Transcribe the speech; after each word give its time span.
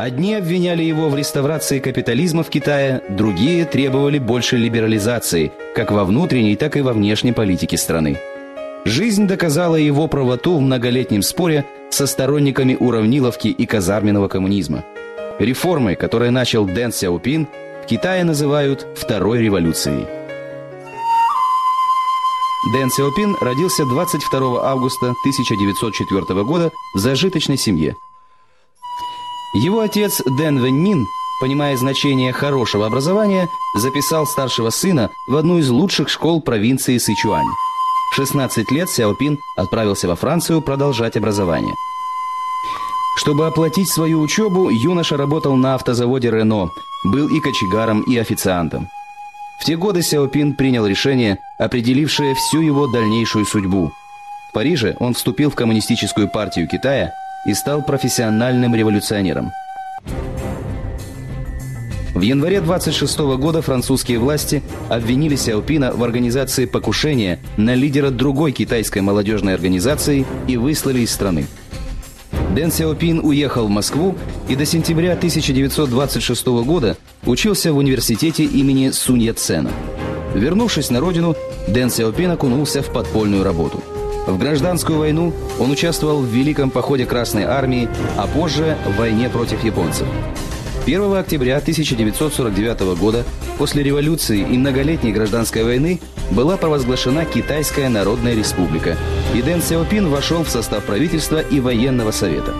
Одни 0.00 0.34
обвиняли 0.34 0.84
его 0.84 1.08
в 1.08 1.16
реставрации 1.16 1.80
капитализма 1.80 2.44
в 2.44 2.50
Китае, 2.50 3.02
другие 3.08 3.64
требовали 3.64 4.20
большей 4.20 4.60
либерализации, 4.60 5.50
как 5.74 5.90
во 5.90 6.04
внутренней, 6.04 6.54
так 6.54 6.76
и 6.76 6.82
во 6.82 6.92
внешней 6.92 7.32
политике 7.32 7.76
страны. 7.76 8.16
Жизнь 8.84 9.26
доказала 9.26 9.74
его 9.74 10.06
правоту 10.06 10.56
в 10.56 10.60
многолетнем 10.60 11.22
споре 11.22 11.64
со 11.90 12.06
сторонниками 12.06 12.76
уравниловки 12.78 13.48
и 13.48 13.66
казарменного 13.66 14.28
коммунизма. 14.28 14.84
Реформы, 15.40 15.96
которые 15.96 16.30
начал 16.30 16.64
Дэн 16.64 16.92
Сяопин, 16.92 17.48
в 17.82 17.86
Китае 17.86 18.22
называют 18.22 18.86
«второй 18.94 19.40
революцией». 19.40 20.06
Дэн 22.72 22.90
Сяопин 22.90 23.34
родился 23.40 23.84
22 23.84 24.64
августа 24.64 25.06
1904 25.06 26.44
года 26.44 26.70
в 26.94 26.98
зажиточной 26.98 27.56
семье– 27.56 27.96
его 29.54 29.80
отец 29.80 30.20
Дэн 30.24 30.60
Вэньмин, 30.60 31.06
понимая 31.40 31.76
значение 31.76 32.32
хорошего 32.32 32.86
образования, 32.86 33.48
записал 33.74 34.26
старшего 34.26 34.70
сына 34.70 35.10
в 35.26 35.36
одну 35.36 35.58
из 35.58 35.70
лучших 35.70 36.10
школ 36.10 36.42
провинции 36.42 36.98
Сычуань. 36.98 37.46
В 38.12 38.14
16 38.16 38.70
лет 38.70 38.90
Сяопин 38.90 39.38
отправился 39.56 40.06
во 40.06 40.16
Францию 40.16 40.60
продолжать 40.60 41.16
образование. 41.16 41.74
Чтобы 43.16 43.46
оплатить 43.46 43.88
свою 43.88 44.20
учебу, 44.20 44.68
юноша 44.68 45.16
работал 45.16 45.56
на 45.56 45.74
автозаводе 45.74 46.30
«Рено», 46.30 46.70
был 47.04 47.28
и 47.28 47.40
кочегаром, 47.40 48.02
и 48.02 48.16
официантом. 48.16 48.88
В 49.60 49.64
те 49.64 49.76
годы 49.76 50.02
Сяопин 50.02 50.54
принял 50.54 50.86
решение, 50.86 51.38
определившее 51.58 52.34
всю 52.34 52.60
его 52.60 52.86
дальнейшую 52.86 53.44
судьбу. 53.44 53.92
В 54.50 54.52
Париже 54.52 54.96
он 55.00 55.14
вступил 55.14 55.50
в 55.50 55.54
Коммунистическую 55.54 56.28
партию 56.28 56.68
Китая– 56.68 57.12
и 57.46 57.54
стал 57.54 57.82
профессиональным 57.82 58.74
революционером. 58.74 59.52
В 62.14 62.20
январе 62.20 62.60
26 62.60 63.18
года 63.38 63.62
французские 63.62 64.18
власти 64.18 64.60
обвинили 64.88 65.36
Сяопина 65.36 65.92
в 65.92 66.02
организации 66.02 66.64
покушения 66.64 67.38
на 67.56 67.76
лидера 67.76 68.10
другой 68.10 68.50
китайской 68.50 69.02
молодежной 69.02 69.54
организации 69.54 70.26
и 70.48 70.56
выслали 70.56 71.00
из 71.00 71.12
страны. 71.12 71.46
Дэн 72.56 72.72
Сяопин 72.72 73.20
уехал 73.20 73.68
в 73.68 73.70
Москву 73.70 74.16
и 74.48 74.56
до 74.56 74.64
сентября 74.64 75.12
1926 75.12 76.46
года 76.64 76.96
учился 77.24 77.72
в 77.72 77.76
университете 77.76 78.44
имени 78.44 78.90
Сунь 78.90 79.22
Яцена. 79.22 79.70
Вернувшись 80.34 80.90
на 80.90 80.98
родину, 80.98 81.36
Дэн 81.68 81.88
Сяопин 81.88 82.32
окунулся 82.32 82.82
в 82.82 82.92
подпольную 82.92 83.44
работу– 83.44 83.80
в 84.28 84.38
гражданскую 84.38 84.98
войну 84.98 85.32
он 85.58 85.70
участвовал 85.70 86.20
в 86.20 86.26
Великом 86.26 86.70
походе 86.70 87.06
Красной 87.06 87.44
Армии, 87.44 87.88
а 88.16 88.26
позже 88.26 88.76
в 88.86 88.98
войне 88.98 89.30
против 89.30 89.64
японцев. 89.64 90.06
1 90.84 91.14
октября 91.14 91.56
1949 91.58 92.98
года, 92.98 93.24
после 93.58 93.82
революции 93.82 94.40
и 94.40 94.58
многолетней 94.58 95.12
гражданской 95.12 95.64
войны, 95.64 96.00
была 96.30 96.56
провозглашена 96.56 97.24
Китайская 97.24 97.88
Народная 97.88 98.34
Республика, 98.34 98.96
и 99.34 99.42
Дэн 99.42 99.62
Сяопин 99.62 100.08
вошел 100.08 100.44
в 100.44 100.48
состав 100.48 100.84
правительства 100.84 101.40
и 101.40 101.60
военного 101.60 102.10
совета. 102.10 102.54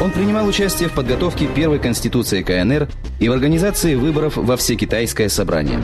Он 0.00 0.10
принимал 0.10 0.46
участие 0.46 0.88
в 0.88 0.92
подготовке 0.92 1.46
первой 1.46 1.78
конституции 1.78 2.42
КНР 2.42 2.88
и 3.18 3.28
в 3.28 3.32
организации 3.32 3.94
выборов 3.94 4.36
во 4.36 4.56
Всекитайское 4.56 5.28
собрание. 5.28 5.80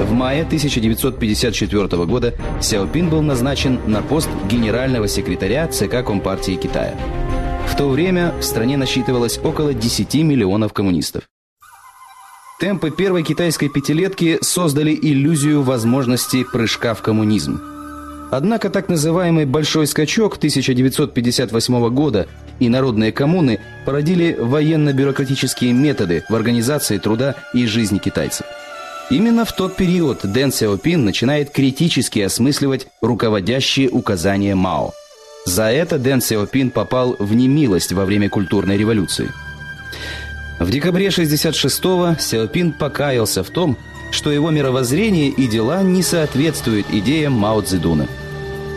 В 0.00 0.12
мае 0.12 0.42
1954 0.42 2.04
года 2.06 2.34
Сяопин 2.60 3.10
был 3.10 3.22
назначен 3.22 3.80
на 3.86 4.02
пост 4.02 4.28
генерального 4.50 5.08
секретаря 5.08 5.66
ЦК 5.68 6.04
Компартии 6.04 6.54
Китая. 6.56 6.94
В 7.66 7.76
то 7.76 7.88
время 7.88 8.32
в 8.40 8.42
стране 8.42 8.76
насчитывалось 8.76 9.38
около 9.42 9.74
10 9.74 10.14
миллионов 10.14 10.72
коммунистов. 10.72 11.24
Темпы 12.58 12.90
первой 12.90 13.22
китайской 13.22 13.68
пятилетки 13.68 14.38
создали 14.40 14.92
иллюзию 14.92 15.62
возможности 15.62 16.42
прыжка 16.42 16.94
в 16.94 17.02
коммунизм. 17.02 17.60
Однако 18.32 18.68
так 18.68 18.88
называемый 18.88 19.46
«большой 19.46 19.86
скачок» 19.86 20.38
1958 20.38 21.88
года 21.90 22.26
и 22.58 22.68
народные 22.68 23.12
коммуны 23.12 23.60
породили 23.86 24.36
военно-бюрократические 24.36 25.72
методы 25.72 26.24
в 26.28 26.34
организации 26.34 26.98
труда 26.98 27.36
и 27.54 27.64
жизни 27.64 27.98
китайцев. 27.98 28.44
Именно 29.08 29.44
в 29.44 29.52
тот 29.52 29.76
период 29.76 30.20
Дэн 30.24 30.50
Сяопин 30.50 31.04
начинает 31.04 31.50
критически 31.50 32.18
осмысливать 32.18 32.88
руководящие 33.00 33.88
указания 33.88 34.56
Мао. 34.56 34.90
За 35.46 35.70
это 35.70 35.96
Дэн 35.96 36.20
Сяопин 36.20 36.70
попал 36.70 37.14
в 37.20 37.32
немилость 37.34 37.92
во 37.92 38.04
время 38.04 38.28
культурной 38.28 38.76
революции– 38.76 39.30
в 40.58 40.70
декабре 40.70 41.08
66-го 41.08 42.20
Сяопин 42.20 42.72
покаялся 42.72 43.42
в 43.42 43.50
том, 43.50 43.76
что 44.10 44.32
его 44.32 44.50
мировоззрение 44.50 45.28
и 45.28 45.46
дела 45.46 45.82
не 45.82 46.02
соответствуют 46.02 46.86
идеям 46.90 47.34
Мао 47.34 47.60
Цзэдуна. 47.60 48.06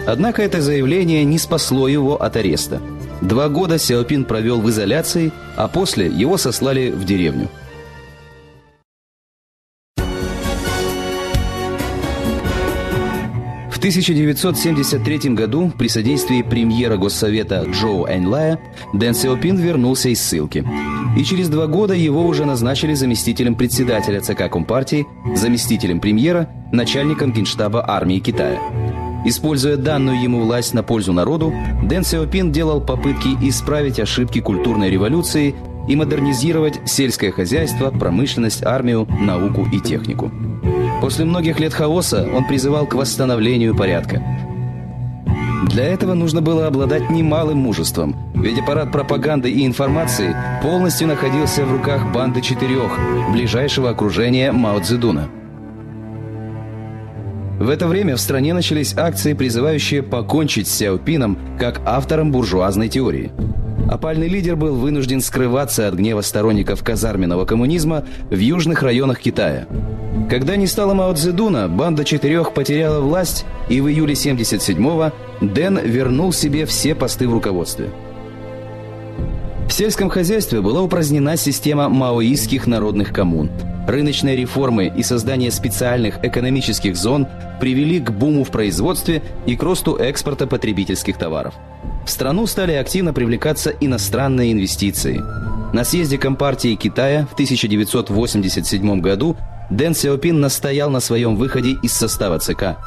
Однако 0.05 0.41
это 0.41 0.61
заявление 0.61 1.23
не 1.23 1.37
спасло 1.37 1.87
его 1.87 2.21
от 2.21 2.35
ареста. 2.35 2.81
Два 3.21 3.49
года 3.49 3.77
Сяопин 3.77 4.25
провел 4.25 4.61
в 4.61 4.69
изоляции, 4.69 5.31
а 5.55 5.67
после 5.67 6.07
его 6.07 6.37
сослали 6.37 6.89
в 6.89 7.05
деревню– 7.05 7.49
1973 13.81 15.31
году 15.31 15.71
при 15.75 15.87
содействии 15.87 16.43
премьера 16.43 16.97
Госсовета 16.97 17.65
Джоу 17.67 18.05
Эньлая 18.07 18.59
Дэн 18.93 19.15
Сяопин 19.15 19.57
вернулся 19.57 20.09
из 20.09 20.21
ссылки. 20.21 20.63
И 21.17 21.23
через 21.23 21.49
два 21.49 21.65
года 21.65 21.95
его 21.95 22.23
уже 22.27 22.45
назначили 22.45 22.93
заместителем 22.93 23.55
председателя 23.55 24.21
ЦК 24.21 24.51
Компартии, 24.51 25.07
заместителем 25.33 25.99
премьера, 25.99 26.47
начальником 26.71 27.33
генштаба 27.33 27.83
армии 27.89 28.19
Китая. 28.19 28.59
Используя 29.25 29.77
данную 29.77 30.21
ему 30.21 30.41
власть 30.41 30.75
на 30.75 30.83
пользу 30.83 31.11
народу, 31.11 31.51
Дэн 31.81 32.03
Сяопин 32.03 32.51
делал 32.51 32.81
попытки 32.81 33.29
исправить 33.41 33.99
ошибки 33.99 34.41
культурной 34.41 34.91
революции 34.91 35.55
и 35.87 35.95
модернизировать 35.95 36.79
сельское 36.85 37.31
хозяйство, 37.31 37.89
промышленность, 37.89 38.63
армию, 38.63 39.07
науку 39.19 39.67
и 39.73 39.79
технику. 39.79 40.31
После 41.01 41.25
многих 41.25 41.59
лет 41.59 41.73
хаоса 41.73 42.29
он 42.31 42.45
призывал 42.45 42.85
к 42.85 42.93
восстановлению 42.93 43.75
порядка. 43.75 44.23
Для 45.67 45.85
этого 45.85 46.13
нужно 46.13 46.41
было 46.41 46.67
обладать 46.67 47.09
немалым 47.09 47.57
мужеством, 47.57 48.15
ведь 48.35 48.59
аппарат 48.59 48.91
пропаганды 48.91 49.49
и 49.49 49.65
информации 49.65 50.35
полностью 50.61 51.07
находился 51.07 51.65
в 51.65 51.71
руках 51.71 52.11
банды 52.13 52.41
четырех, 52.41 52.91
ближайшего 53.31 53.89
окружения 53.89 54.51
Мао 54.51 54.79
Цзэдуна. 54.79 55.27
В 57.59 57.69
это 57.69 57.87
время 57.87 58.15
в 58.15 58.19
стране 58.19 58.53
начались 58.53 58.95
акции, 58.95 59.33
призывающие 59.33 60.03
покончить 60.03 60.67
с 60.67 60.75
Сяопином 60.75 61.37
как 61.59 61.81
автором 61.85 62.31
буржуазной 62.31 62.89
теории– 62.89 63.31
Опальный 63.91 64.29
лидер 64.29 64.55
был 64.55 64.75
вынужден 64.75 65.19
скрываться 65.19 65.89
от 65.89 65.95
гнева 65.95 66.21
сторонников 66.21 66.81
казарменного 66.81 67.43
коммунизма 67.43 68.05
в 68.29 68.37
южных 68.37 68.83
районах 68.83 69.19
Китая. 69.19 69.67
Когда 70.29 70.55
не 70.55 70.65
стало 70.65 70.93
Мао 70.93 71.13
Цзэдуна, 71.13 71.67
банда 71.67 72.05
четырех 72.05 72.53
потеряла 72.53 73.01
власть, 73.01 73.43
и 73.67 73.81
в 73.81 73.89
июле 73.89 74.13
77-го 74.13 75.11
Дэн 75.45 75.79
вернул 75.83 76.31
себе 76.31 76.65
все 76.65 76.95
посты 76.95 77.27
в 77.27 77.33
руководстве. 77.33 77.89
В 79.67 79.73
сельском 79.73 80.09
хозяйстве 80.09 80.61
была 80.61 80.81
упразднена 80.81 81.35
система 81.35 81.89
маоистских 81.89 82.67
народных 82.67 83.11
коммун. 83.11 83.51
Рыночные 83.89 84.37
реформы 84.37 84.87
и 84.87 85.03
создание 85.03 85.51
специальных 85.51 86.23
экономических 86.23 86.95
зон 86.95 87.27
привели 87.59 87.99
к 87.99 88.11
буму 88.11 88.45
в 88.45 88.51
производстве 88.51 89.21
и 89.45 89.57
к 89.57 89.63
росту 89.63 89.97
экспорта 89.97 90.47
потребительских 90.47 91.17
товаров. 91.17 91.55
В 92.05 92.09
страну 92.09 92.47
стали 92.47 92.73
активно 92.73 93.13
привлекаться 93.13 93.69
иностранные 93.69 94.51
инвестиции. 94.51 95.21
На 95.73 95.83
съезде 95.83 96.17
Компартии 96.17 96.75
Китая 96.75 97.27
в 97.29 97.33
1987 97.33 99.01
году 99.01 99.37
Дэн 99.69 99.93
Сяопин 99.93 100.41
настоял 100.41 100.89
на 100.89 100.99
своем 100.99 101.35
выходе 101.35 101.77
из 101.81 101.93
состава 101.93 102.39
ЦК. 102.39 102.77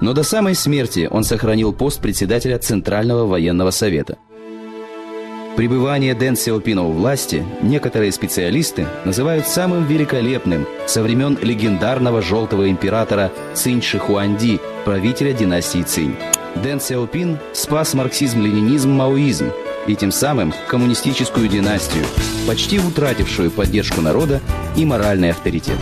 Но 0.00 0.12
до 0.12 0.22
самой 0.22 0.54
смерти 0.54 1.08
он 1.10 1.24
сохранил 1.24 1.72
пост 1.72 2.00
председателя 2.00 2.58
Центрального 2.58 3.26
военного 3.26 3.70
совета. 3.70 4.18
Пребывание 5.56 6.14
Дэн 6.14 6.36
Сяопина 6.36 6.82
у 6.82 6.90
власти 6.90 7.46
некоторые 7.62 8.10
специалисты 8.10 8.86
называют 9.04 9.46
самым 9.46 9.86
великолепным 9.86 10.66
со 10.86 11.00
времен 11.00 11.38
легендарного 11.40 12.20
желтого 12.22 12.68
императора 12.68 13.30
Цинь 13.54 13.80
Шихуанди, 13.80 14.60
правителя 14.84 15.32
династии 15.32 15.82
Цинь. 15.82 16.16
Дэн 16.62 16.80
Сяопин 16.80 17.38
спас 17.52 17.94
марксизм-ленинизм-маоизм 17.94 19.46
и 19.86 19.96
тем 19.96 20.12
самым 20.12 20.54
коммунистическую 20.68 21.48
династию, 21.48 22.04
почти 22.46 22.78
утратившую 22.78 23.50
поддержку 23.50 24.00
народа 24.00 24.40
и 24.76 24.84
моральный 24.84 25.30
авторитет. 25.30 25.78